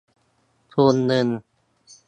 [0.73, 1.27] ทุนเงิน